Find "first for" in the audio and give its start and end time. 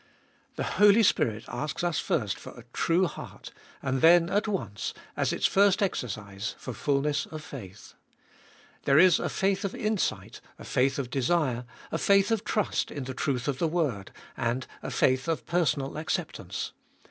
1.99-2.57